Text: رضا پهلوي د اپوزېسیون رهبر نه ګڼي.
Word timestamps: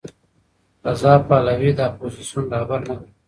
رضا 0.85 1.13
پهلوي 1.27 1.71
د 1.75 1.79
اپوزېسیون 1.89 2.45
رهبر 2.53 2.79
نه 2.87 2.93
ګڼي. 2.99 3.09